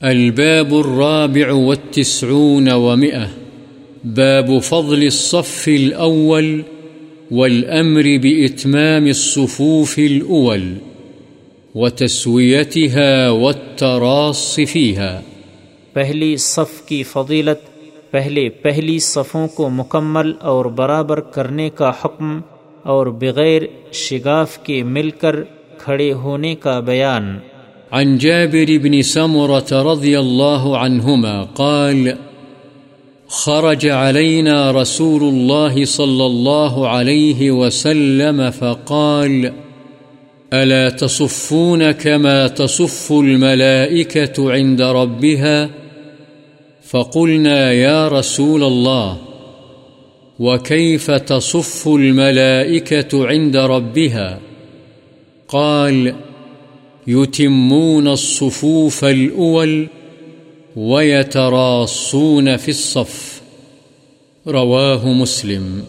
[0.00, 3.26] الباب الرابع والتسعون ومئة.
[4.04, 6.62] باب فضل الصف الأول
[7.30, 10.74] والأمر بإتمام الصفوف الأول
[11.74, 15.20] وتسويتها والتراص فيها.
[15.92, 17.58] پہلی صف کی فضیلت،
[18.10, 22.40] پہلے پہلی صفوں کو مکمل اور برابر کرنے کا حکم
[22.82, 25.36] اور بغیر شگاف کے مل کر
[25.78, 27.38] کھڑے ہونے کا بیان۔
[27.92, 32.16] عن جابر بن سمرة رضي الله عنهما قال،
[33.28, 39.52] خرج علينا رسول الله صلى الله عليه وسلم فقال،
[40.52, 45.70] ألا تصفون كما تصف الملائكة عند ربها؟
[46.82, 49.16] فقلنا، يا رسول الله،
[50.38, 54.38] وكيف تصف الملائكة عند ربها؟
[55.48, 56.14] قال
[57.06, 59.86] يتمون الصفوف الأول
[60.76, 63.40] ويتراصون في الصف.
[64.46, 65.80] رواه مسلم.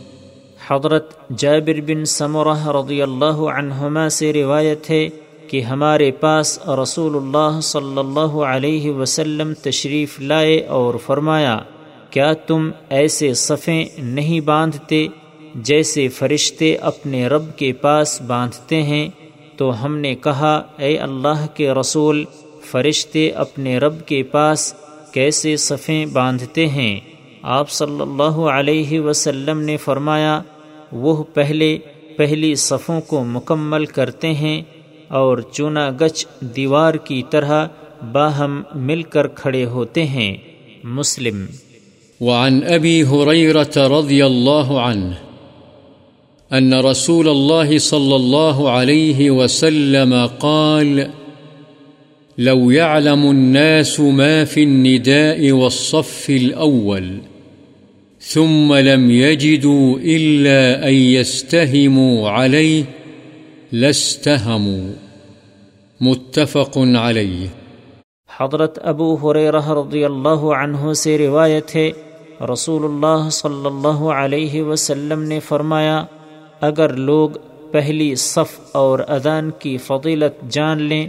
[0.68, 5.10] حضرت جابر بن سمرہ رضی اللہ عنہما سے روایت ہے
[5.48, 11.58] کہ ہمارے پاس رسول اللہ صلی اللہ علیہ وسلم تشریف لائے اور فرمایا،
[12.10, 15.08] کیا تم ایسے صفیں نہیں باندھتے
[15.56, 19.08] جیسے فرشتے اپنے رب کے پاس باندھتے ہیں؟
[19.58, 22.26] تو ہم نے کہا، اے اللہ کے رسول،
[22.72, 24.74] فرشتے اپنے رب کے پاس
[25.12, 27.00] کیسے صفیں باندھتے ہیں؟
[27.42, 30.42] آپ صلی اللہ علیہ وسلم نے فرمایا،
[30.92, 31.78] وہ پہلے
[32.18, 34.62] پہلی صفوں کو مکمل کرتے ہیں
[35.08, 37.68] اور چونا گچ دیوار کی طرح
[38.12, 40.38] باہم مل کر کھڑے ہوتے ہیں۔
[40.84, 41.46] مسلم۔
[42.22, 45.27] وعن أبي هريرة رضي الله عنه
[46.54, 51.08] أن رسول الله صلى الله عليه وسلم قال،
[52.38, 57.18] لو يعلم الناس ما في النداء والصف الأول،
[58.22, 62.84] ثم لم يجدوا إلا أن يستهموا عليه،
[63.72, 64.92] لاستهموا.
[66.02, 67.48] متفق عليه.
[68.38, 71.92] حضرت ابو حریرہ رضی اللہ عنہ سے روایت ہے،
[72.54, 76.06] رسول اللہ صلی اللہ علیہ وسلم نے فرمایا
[76.62, 77.30] اگر لوگ
[77.72, 81.08] پہلی صف اور اذان کی فضیلت جان لیں،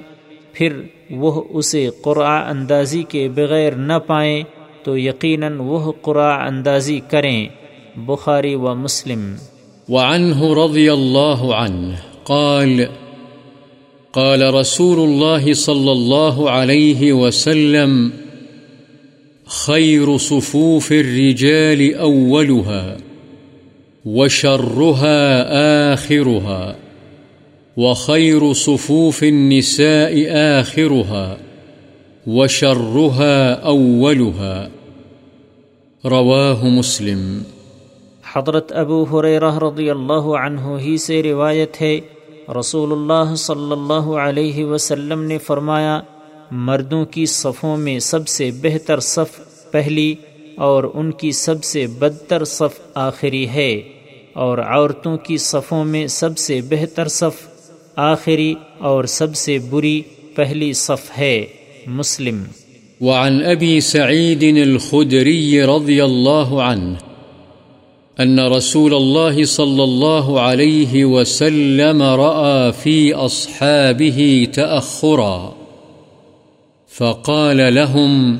[0.53, 0.73] پھر
[1.11, 4.43] وہ اسے قرآ اندازی کے بغیر نہ پائیں،
[4.83, 7.49] تو یقیناً وہ قرآ اندازی کریں۔
[7.97, 9.35] بخاری و مسلم۔
[9.89, 11.95] وعنه رضي الله عنه
[12.25, 12.85] قال
[14.11, 18.09] قال رسول الله صلى الله عليه وسلم
[19.47, 23.08] خير صفوف الرجال أولها
[24.17, 26.77] وشرها آخرها
[27.77, 30.13] وخير صفوف النساء
[30.61, 31.37] آخرها
[32.27, 34.71] وشرها أولها
[36.05, 37.43] رواه مسلم
[38.37, 42.01] حضرت ابو حریرہ رضی اللہ عنہ ہی سے روایت ہے
[42.61, 46.01] رسول اللہ صلی اللہ علیہ وسلم نے فرمایا،
[46.51, 49.39] مردوں کی صفوں میں سب سے بہتر صف
[49.71, 50.15] پہلی
[50.57, 53.98] اور ان کی سب سے بدتر صف آخری ہے۔
[54.39, 57.47] اور عورتوں کی صفوں میں سب سے بہتر صف
[57.97, 60.03] آخری اور سب سے بری
[60.35, 61.47] پہلی صف ہے
[61.87, 62.43] مسلم۔
[63.01, 66.95] وعن أبي سعيد الخدري رضي الله عنه
[68.23, 75.51] أن رسول الله صلى الله عليه وسلم رأى في أصحابه تأخرا
[76.99, 78.37] فقال لهم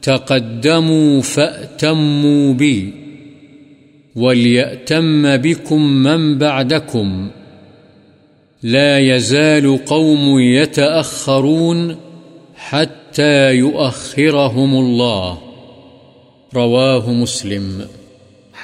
[0.00, 2.90] تقدموا فأتموا بي۔
[4.16, 7.28] وليأتم بكم من بعدكم
[8.62, 11.96] لا يزال قوم يتأخرون
[12.56, 15.38] حتى يؤخرهم الله
[16.54, 17.70] رواه مسلم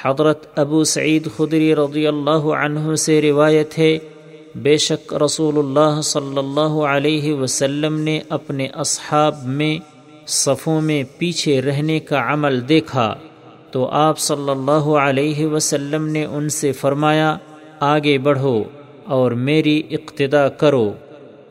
[0.01, 3.97] حضرت ابو سعید خدری رضی اللہ عنہ سے روایت ہے،
[4.63, 9.77] بے شک رسول اللہ صلی اللہ علیہ وسلم نے اپنے اصحاب میں
[10.27, 13.13] صفوں میں پیچھے رہنے کا عمل دیکھا۔
[13.77, 17.37] تو آپ صلی اللہ علیہ وسلم نے ان سے فرمایا،
[17.79, 18.63] آگے بڑھو
[19.05, 20.93] اور میری اقتدا کرو،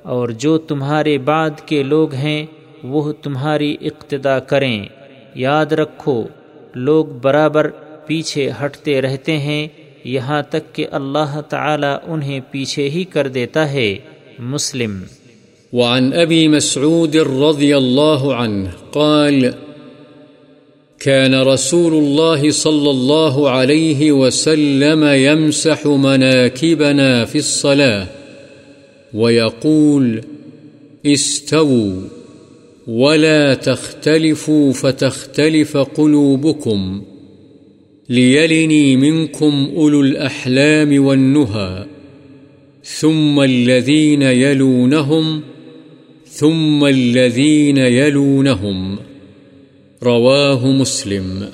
[0.03, 2.47] اور جو تمہارے بعد کے لوگ ہیں،
[2.83, 4.85] وہ تمہاری اقتدا کریں۔
[5.35, 6.25] یاد رکھو،
[6.75, 7.69] لوگ برابر
[8.07, 9.69] پیچھے ہٹتے رہتے ہیں،
[10.05, 13.99] یہاں تک کہ اللہ تعالی انہیں پیچھے ہی کر دیتا ہے۔
[14.39, 15.03] مسلم۔
[15.73, 19.66] وعن أبي مسعود رضي الله عنه قال
[21.01, 28.07] كان رسول الله صلى الله عليه وسلم يمسح مناكبنا في الصلاة
[29.15, 30.21] ويقول،
[31.07, 32.03] استووا
[32.87, 37.03] ولا تختلفوا فتختلف قلوبكم
[38.09, 41.87] ليلني منكم أولو الأحلام والنهى
[42.85, 45.43] ثم الذين يلونهم،
[46.27, 48.99] ثم الذين يلونهم
[50.07, 51.45] رواه مسلم.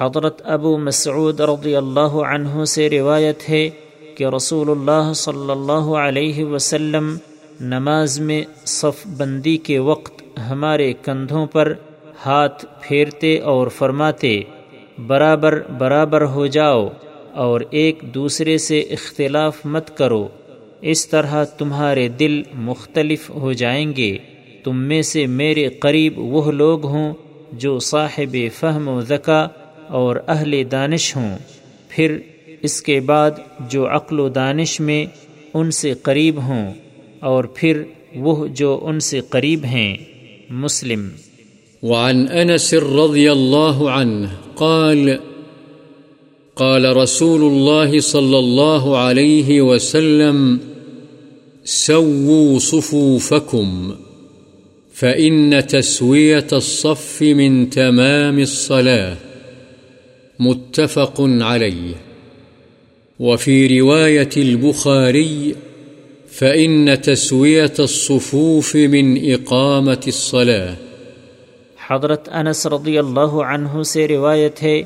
[0.00, 3.70] حضرت ابو مسعود رضی اللہ عنہ سے روایت ہے
[4.16, 7.16] کہ رسول اللہ صلی اللہ علیہ وسلم
[7.60, 11.72] نماز میں صف بندی کے وقت ہمارے کندھوں پر
[12.26, 14.40] ہاتھ پھیرتے اور فرماتے،
[15.06, 16.88] برابر برابر ہو جاؤ
[17.32, 20.28] اور ایک دوسرے سے اختلاف مت کرو۔
[20.80, 24.18] اس طرح تمہارے دل مختلف ہو جائیں گے۔
[24.64, 27.12] تم میں سے میرے قریب وہ لوگ ہوں
[27.52, 29.48] جو صاحب فہم و ذکا
[29.88, 31.36] اور اہل دانش ہوں۔
[31.88, 32.18] پھر
[32.62, 33.30] اس کے بعد
[33.70, 35.06] جو عقل و دانش میں
[35.54, 36.74] ان سے قریب ہوں
[37.20, 37.82] اور پھر
[38.14, 39.96] وہ جو ان سے قریب ہیں۔
[40.50, 41.08] مسلم۔
[41.82, 45.10] وعن انس رضی اللہ عنہ قال
[46.54, 50.56] قال رسول الله صلى الله عليه وسلم،
[51.66, 53.92] سووا صفوفكم
[55.02, 59.16] فإن تسوية الصف من تمام الصلاة
[60.38, 61.94] متفق عليه
[63.20, 65.54] وفي رواية البخاري
[66.30, 70.74] فإن تسوية الصفوف من إقامة الصلاة
[71.88, 74.82] حضرت انس رضی اللہ عنہ سے روایت ہے،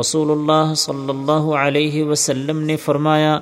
[0.00, 3.38] رسول اللہ صلی اللہ علیہ وسلم نے فرمایا،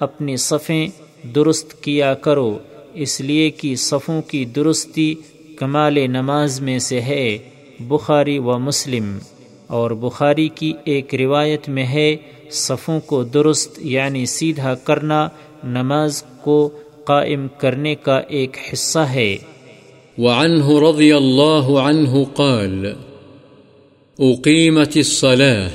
[0.00, 0.86] اپنی صفیں
[1.34, 2.58] درست کیا کرو،
[2.94, 5.14] اس لیے کہ صفوں کی درستی
[5.56, 7.38] کمال نماز میں سے ہے،
[7.80, 9.18] بخاری و مسلم،
[9.66, 12.16] اور بخاری کی ایک روایت میں ہے،
[12.50, 15.28] صفوں کو درست یعنی سیدھا کرنا
[15.64, 16.70] نماز کو
[17.04, 19.36] قائم کرنے کا ایک حصہ ہے۔
[20.18, 22.86] وعنه رضی اللہ عنہ قال،
[24.18, 25.68] اقیمت الصلاة،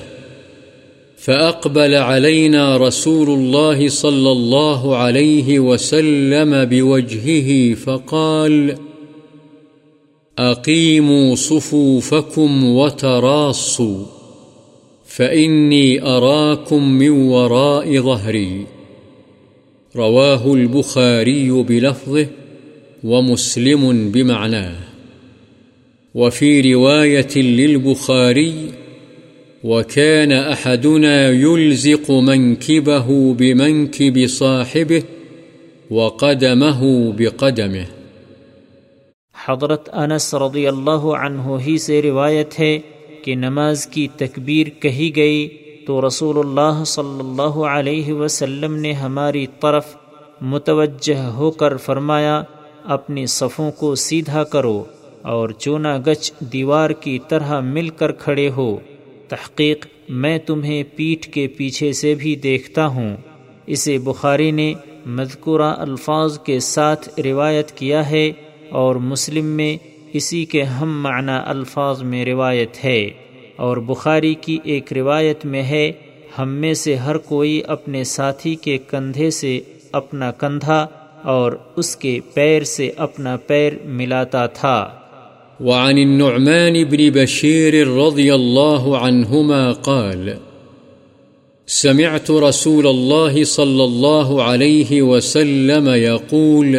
[1.25, 8.71] فأقبل علينا رسول الله صلى الله عليه وسلم بوجهه فقال
[10.37, 14.05] أقيموا صفوفكم وتراصوا،
[15.05, 18.65] فإني أراكم من وراء ظهري.
[19.95, 22.27] رواه البخاري بلفظه
[23.03, 24.75] ومسلم بمعناه.
[26.15, 28.53] وفي رواية للبخاري،
[29.63, 35.03] وكان أحدنا يلزق منكبه بمنكب صاحبه
[35.89, 37.96] وقدمه بقدمه.
[39.49, 42.79] حضرت انس رضی اللہ عنہ ہی سے روایت ہے
[43.23, 45.47] کہ نماز کی تکبیر کہی گئی
[45.87, 49.85] تو رسول اللہ صلی اللہ علیہ وسلم نے ہماری طرف
[50.41, 52.43] متوجہ ہو کر فرمایا،
[52.83, 54.83] اپنی صفوں کو سیدھا کرو
[55.21, 58.77] اور چونا گچ دیوار کی طرح مل کر کھڑے ہو۔
[59.27, 63.17] تحقیق میں تمہیں پیٹھ کے پیچھے سے بھی دیکھتا ہوں۔
[63.67, 64.73] اسے بخاری نے
[65.05, 68.31] مذکورہ الفاظ کے ساتھ روایت کیا ہے۔
[68.69, 69.77] اور مسلم میں
[70.13, 73.09] اسی کے ہم معنی الفاظ میں روایت ہے
[73.55, 75.91] اور بخاری کی ایک روایت میں ہے،
[76.39, 79.59] ہم میں سے ہر کوئی اپنے ساتھی کے کندھے سے
[79.91, 80.87] اپنا کندھا
[81.23, 84.89] اور اس کے پیر سے اپنا پیر ملاتا تھا۔
[85.59, 90.29] وعن النعمان بن بشير رضي الله عنهما قال،
[91.67, 96.77] سمعت رسول الله صلى الله عليه وسلم يقول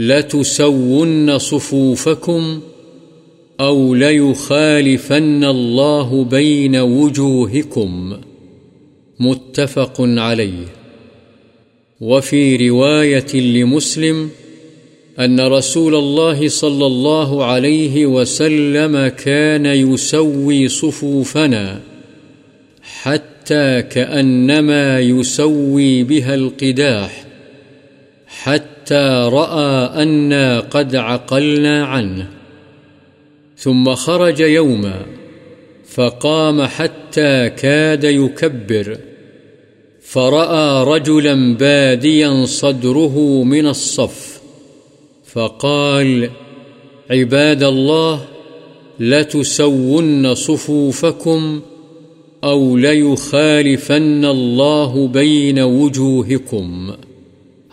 [0.00, 2.60] لتسون صفوفكم
[3.60, 8.16] أو ليخالفن الله بين وجوهكم
[9.20, 10.66] متفق عليه
[12.00, 14.30] وفي رواية لمسلم
[15.18, 21.80] أن رسول الله صلى الله عليه وسلم كان يسوي صفوفنا
[22.82, 27.24] حتى كأنما يسوي بها القداح
[28.26, 28.69] حتى
[29.28, 32.30] رأى أنا قد عقلنا عنه،
[33.56, 35.02] ثم خرج يوما،
[35.88, 38.98] فقام حتى كاد يكبر،
[40.02, 44.40] فرأى رجلا باديا صدره من الصف،
[45.24, 46.30] فقال
[47.10, 48.24] عباد الله،
[49.00, 51.60] لتسون صفوفكم
[52.44, 56.92] أو ليخالفن الله بين وجوهكم.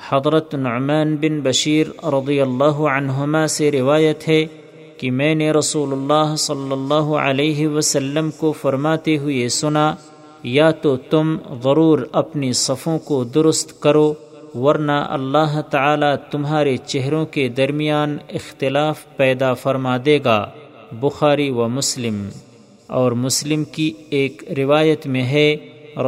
[0.09, 4.45] حضرت نعمان بن بشیر رضی اللہ عنہما سے روایت ہے
[4.97, 9.95] کہ میں نے رسول اللہ صلی اللہ علیہ وسلم کو فرماتے ہوئے سنا،
[10.43, 14.13] یا تو تم ضرور اپنی صفوں کو درست کرو،
[14.55, 20.49] ورنہ اللہ تعالی تمہارے چہروں کے درمیان اختلاف پیدا فرما دے گا۔
[20.91, 22.29] بخاری و مسلم۔
[22.87, 25.55] اور مسلم کی ایک روایت میں ہے،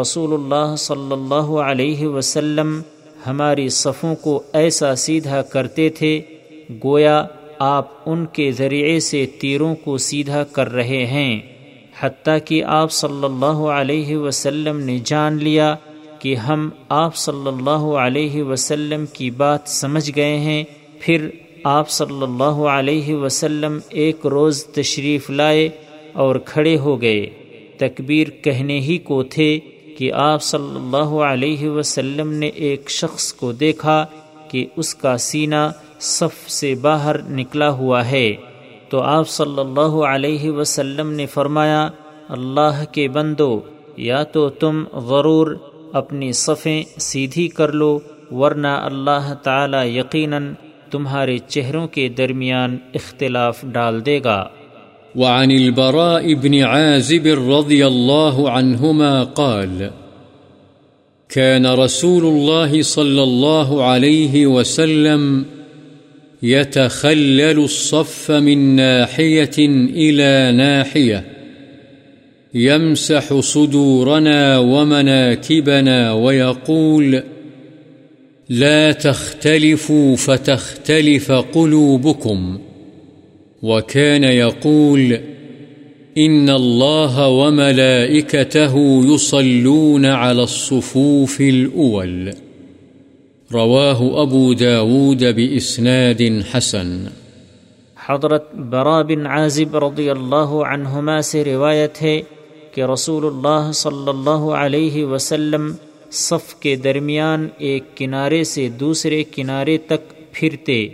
[0.01, 2.81] رسول اللہ صلی اللہ علیہ وسلم
[3.27, 6.21] ہماری صفوں کو ایسا سیدھا کرتے تھے،
[6.83, 7.25] گویا
[7.59, 11.39] آپ ان کے ذریعے سے تیروں کو سیدھا کر رہے ہیں۔
[11.99, 15.75] حتیٰ کہ آپ صلی اللہ علیہ وسلم نے جان لیا
[16.19, 20.63] کہ ہم آپ صلی اللہ علیہ وسلم کی بات سمجھ گئے ہیں۔
[20.99, 21.29] پھر
[21.63, 25.69] آپ صلی اللہ علیہ وسلم ایک روز تشریف لائے
[26.13, 27.25] اور کھڑے ہو گئے۔
[27.77, 29.59] تکبیر کہنے ہی کو تھے۔
[29.99, 34.05] کہ آپ صلی اللہ علیہ وسلم نے ایک شخص کو دیکھا
[34.51, 38.35] کہ اس کا سینہ صف سے باہر نکلا ہوا ہے۔
[38.89, 41.89] تو آپ صلی اللہ علیہ وسلم نے فرمایا،
[42.29, 43.59] اللہ کے بندو،
[43.97, 45.55] یا تو تم غرور
[45.93, 47.99] اپنی صفیں سیدھی کر لو،
[48.31, 50.53] ورنہ اللہ تعالی یقیناً
[50.91, 54.49] تمہارے چہروں کے درمیان اختلاف ڈال دے گا۔
[55.15, 59.91] وعن البراء بن عازب رضي الله عنهما قال،
[61.29, 65.45] كان رسول الله صلى الله عليه وسلم
[66.43, 69.57] يتخلل الصف من ناحية
[69.89, 71.25] إلى ناحية،
[72.53, 77.23] يمسح صدورنا ومناكبنا ويقول،
[78.49, 82.59] لا تختلفوا فتختلف قلوبكم.
[83.63, 85.13] وكان يقول
[86.17, 88.77] إن الله وملائكته
[89.13, 92.29] يصلون على الصفوف الأول.
[93.53, 96.21] رواه أبو داود بإسناد
[96.53, 97.05] حسن.
[98.09, 102.21] حضرت برا بن عازب رضی اللہ عنہما سے روایت ہے
[102.71, 105.71] کہ رسول اللہ صلی اللہ علیہ وسلم
[106.11, 110.87] صف کے درمیان ایک کنارے سے دوسرے کنارے تک پھرتے۔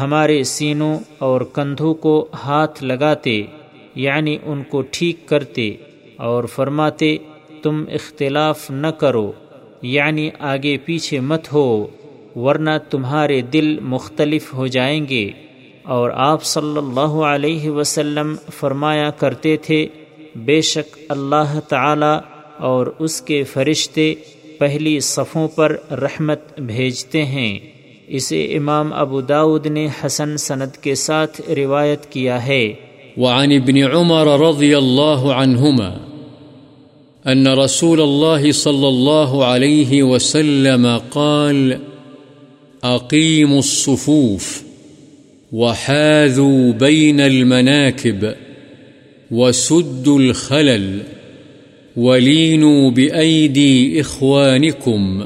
[0.00, 3.42] ہمارے سینوں اور کندھوں کو ہاتھ لگاتے
[3.94, 5.76] یعنی ان کو ٹھیک کرتے
[6.16, 7.16] اور فرماتے،
[7.62, 9.32] تم اختلاف نہ کرو
[9.82, 11.86] یعنی آگے پیچھے مت ہو،
[12.36, 15.30] ورنہ تمہارے دل مختلف ہو جائیں گے۔
[15.82, 19.86] اور آپ صلی اللہ علیہ وسلم فرمایا کرتے تھے،
[20.36, 22.18] بے شک اللہ تعالی
[22.58, 24.14] اور اس کے فرشتے
[24.58, 27.58] پہلی صفوں پر رحمت بھیجتے ہیں۔
[28.08, 32.74] اسے امام ابو داود نے حسن سند کے ساتھ روایت کیا ہے۔
[33.16, 35.94] وعن ابن عمر رضی اللہ عنہما
[37.24, 41.72] ان رسول اللہ صلی اللہ علیہ وسلم قال
[42.82, 44.62] اقیموا الصفوف
[45.52, 48.24] وحاذوا بين المناكب
[49.30, 51.02] وسدوا الخلل
[51.96, 55.24] ولينوا بأيدي إخوانكم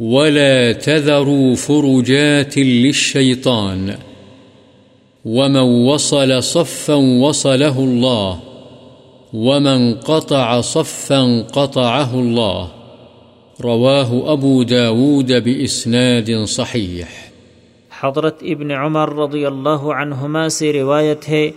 [0.00, 3.90] ولا تذروا فرجات للشيطان
[5.24, 8.38] ومن وصل صفا وصله الله
[9.32, 12.68] ومن قطع صفا قطعه الله
[13.64, 17.04] رواه أبو داود بإسناد صحيح
[18.00, 21.50] حضرت ابن عمر رضی اللہ عنہما سے روایت ہے،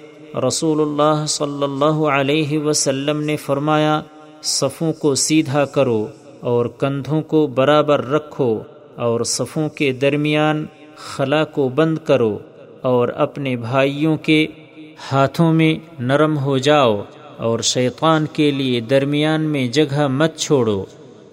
[0.47, 4.01] رسول اللہ صلی اللہ علیہ وسلم نے فرمایا،
[4.43, 6.07] صفوں کو سیدھا کرو۔
[6.39, 8.59] اور کندھوں کو برابر رکھو
[8.95, 10.65] اور صفوں کے درمیان
[10.95, 12.37] خلا کو بند کرو
[12.81, 14.47] اور اپنے بھائیوں کے
[15.11, 17.03] ہاتھوں میں نرم ہو جاؤ
[17.37, 20.85] اور شیطان کے لیے درمیان میں جگہ مت چھوڑو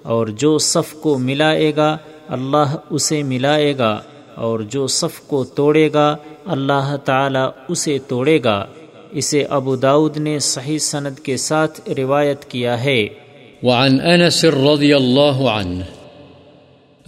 [0.02, 1.96] اور جو صف کو ملائے گا،
[2.28, 4.00] اللہ اسے ملائے گا
[4.34, 8.66] اور جو صف کو توڑے گا، اللہ تعالی اسے توڑے گا۔
[9.10, 13.06] اسے ابو داود نے صحیح سند کے ساتھ روایت کیا ہے۔
[13.64, 15.84] وعن أنس رضي الله عنه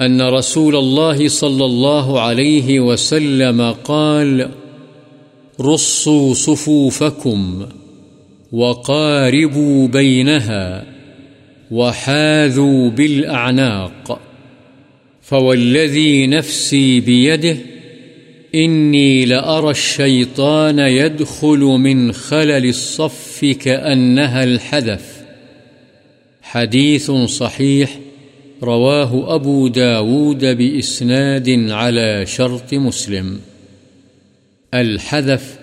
[0.00, 4.48] أن رسول الله صلى الله عليه وسلم قال
[5.60, 7.66] رصوا صفوفكم
[8.52, 10.84] وقاربوا بينها
[11.70, 14.20] وحاذوا بالأعناق
[15.22, 17.56] فوالذي نفسي بيده
[18.54, 25.15] إني لأرى الشيطان يدخل من خلل الصف كأنها الحدث
[26.46, 27.98] حديث صحيح
[28.62, 33.38] رواه أبو داود بإسناد على شرط مسلم.
[34.74, 35.58] الحذف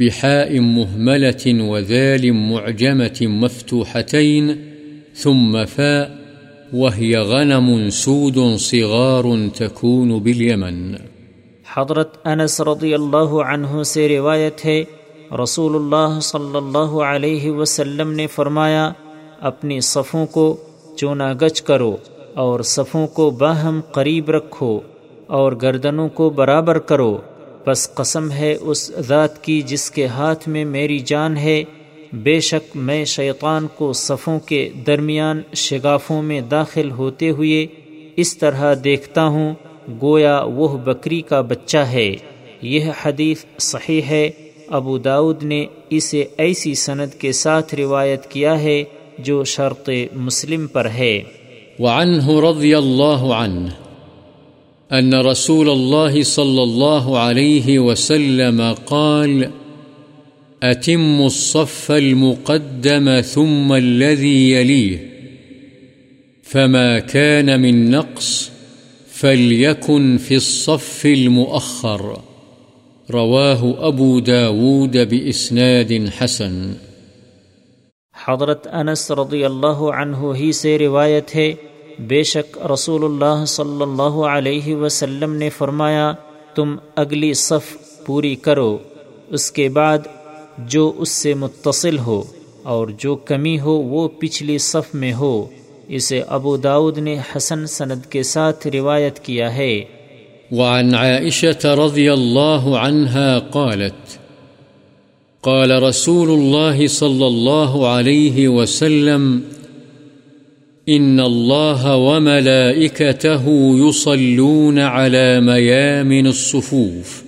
[0.00, 4.50] بحاء مهملة وذال معجمة مفتوحتين،
[5.14, 6.10] ثم فاء،
[6.72, 10.94] وهي غنم سود صغار تكون باليمن.
[11.74, 14.84] حضرت انس رضی اللہ عنہ سے روایت ہے،
[15.42, 18.92] رسول اللہ صلی اللہ علیہ وسلم نے فرمایا
[19.40, 20.56] اپنی صفوں کو
[20.96, 21.96] چونا گچ کرو
[22.34, 24.80] اور صفوں کو باہم قریب رکھو
[25.26, 27.18] اور گردنوں کو برابر کرو۔
[27.66, 31.64] بس قسم ہے اس ذات کی جس کے ہاتھ میں میری جان ہے۔
[32.12, 37.66] بے شک میں شیطان کو صفوں کے درمیان شگافوں میں داخل ہوتے ہوئے
[38.16, 39.54] اس طرح دیکھتا ہوں،
[40.02, 42.16] گویا وہ بکری کا بچہ ہے۔
[42.62, 44.30] یہ حدیث صحیح ہے۔
[44.68, 48.84] ابو داود نے اسے ایسی سند کے ساتھ روایت کیا ہے۔
[49.18, 51.22] جو شرط مسلم پر ہے۔
[51.78, 53.68] وعنه رضي الله عنه
[54.92, 59.42] أن رسول الله صلى الله عليه وسلم قال،
[60.62, 64.96] أتم الصف المقدم ثم الذي يليه،
[66.52, 68.50] فما كان من نقص،
[69.12, 72.14] فليكن في الصف المؤخر.
[73.10, 76.72] رواه أبو داود بإسناد حسن۔
[78.28, 81.54] حضرت انس رضی اللہ عنہ ہی سے روایت ہے،
[81.98, 86.12] بے شک رسول اللہ صلی اللہ علیہ وسلم نے فرمایا،
[86.54, 88.78] تم اگلی صف پوری کرو،
[89.28, 89.98] اس کے بعد
[90.58, 92.22] جو اس سے متصل ہو
[92.62, 95.46] اور جو کمی ہو وہ پچھلی صف میں ہو،
[95.88, 99.80] اسے ابو داود نے حسن سند کے ساتھ روایت کیا ہے۔
[100.50, 104.25] وعن عائشة رضي الله عنها قالت
[105.46, 109.40] قال رسول الله صلى الله عليه وسلم،
[110.88, 113.44] إن الله وملائكته
[113.88, 117.22] يصلون على ميامن الصفوف.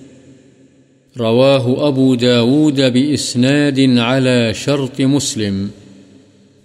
[1.19, 5.67] رواه أبو داود بإسناد على شرط مسلم،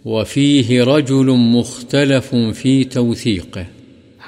[0.04, 3.62] وفيه رجل مختلف في توثيقه.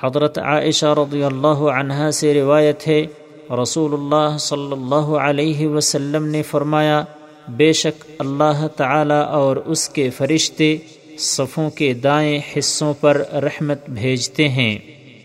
[0.00, 3.06] حضرت عائشہ رضی اللہ عنہا سے روایت ہے
[3.50, 7.04] رسول اللہ صلی اللہ علیہ وسلم نے فرمایا
[7.48, 10.76] بے شک اللہ تعالی اور اس کے فرشتے
[11.18, 14.78] صفوں کے دائیں حصوں پر رحمت بھیجتے ہیں.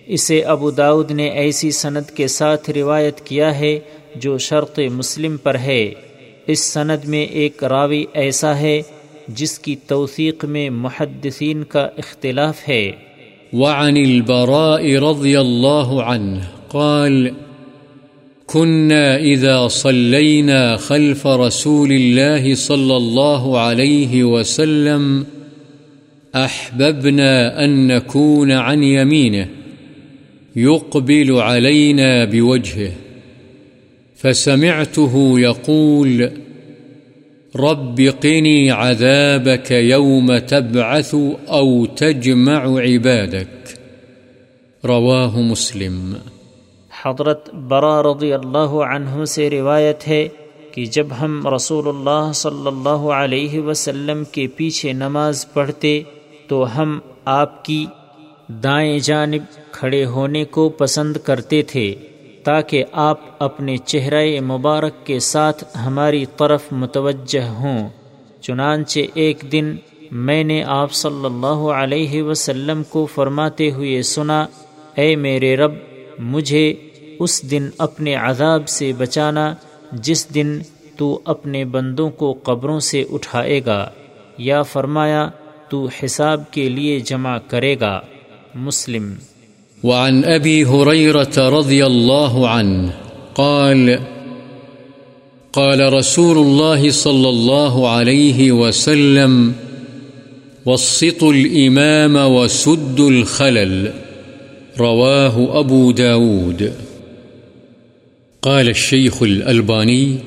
[0.06, 3.80] اسے ابو داود نے ایسی سند کے ساتھ روایت کیا ہے
[4.16, 5.94] جو شرط مسلم پر ہے۔
[6.48, 8.82] اس سند میں ایک راوی ایسا ہے
[9.28, 12.92] جس کی توثیق میں محدثین کا اختلاف ہے۔
[13.54, 17.28] وعن البراء رضي الله عنه قال
[18.52, 25.26] كنا إذا صلينا خلف رسول الله صلى الله عليه وسلم
[26.36, 29.48] أحببنا أن نكون عن يمينه
[30.56, 32.92] يقبل علينا بوجهه
[34.16, 36.32] فسمعته يقول
[37.56, 41.16] رب قني عذابك يوم تبعث
[41.50, 43.48] أو تجمع عبادك
[44.86, 46.16] رواه مسلم
[47.06, 50.28] حضرت برا رضی اللہ عنہ سے روایت ہے
[50.72, 56.02] کہ جب ہم رسول اللہ صلی اللہ علیہ وسلم کے پیچھے نماز پڑھتے
[56.48, 57.86] تو ہم آپ کی
[58.48, 61.96] دائیں جانب کھڑے ہونے کو پسند کرتے تھے
[62.44, 67.90] تاکہ آپ اپنے چہرہ مبارک کے ساتھ ہماری طرف متوجہ ہوں۔
[68.42, 69.76] چنانچہ ایک دن
[70.12, 74.46] میں نے آپ صلی اللہ علیہ وسلم کو فرماتے ہوئے سنا،
[74.96, 75.72] اے میرے رب،
[76.20, 76.74] مجھے
[77.22, 79.56] اس دن اپنے عذاب سے بچانا
[79.92, 80.60] جس دن
[80.98, 83.90] تو اپنے بندوں کو قبروں سے اٹھائے گا،
[84.38, 85.30] یا فرمایا
[85.70, 88.00] تو حساب کے لیے جمع کرے گا۔
[88.56, 89.14] مسلم۔
[89.84, 92.88] وعن أبي هريرة رضي الله عنه
[93.34, 93.90] قال
[95.52, 99.52] قال رسول الله صلى الله عليه وسلم
[100.66, 103.88] وسطوا الإمام وسدوا الخلل،
[104.80, 106.62] رواه أبو داود۔
[108.42, 110.18] قال الشيخ الألباني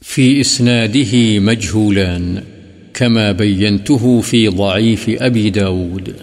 [0.00, 2.42] في إسناده مجهولان،
[2.94, 6.14] كما بينته في ضعيف أبي داود.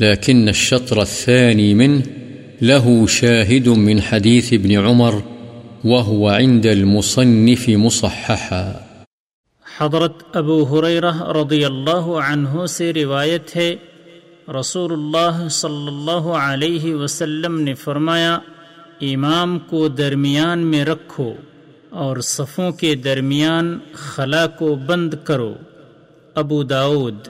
[0.00, 2.02] لكن الشطر الثاني منه
[2.62, 5.22] له شاهد من حديث ابن عمر،
[5.84, 8.72] وهو عند المصنف مصححا.
[9.78, 13.76] حضرت ابو حریرہ رضی اللہ عنہ سے روایت ہے
[14.48, 18.38] رسول اللہ صلی اللہ علیہ وسلم نے فرمایا
[19.00, 21.32] امام کو درمیان میں رکھو
[21.90, 25.52] اور صفوں کے درمیان خلا کو بند کرو
[26.34, 27.28] ابو داود